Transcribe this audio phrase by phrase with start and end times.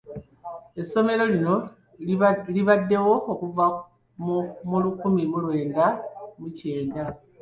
[0.81, 1.55] Essomero lino
[2.55, 3.65] libaddewo okuva
[4.69, 5.85] mu lukumi mu lwenda
[6.39, 7.03] mu kyenda.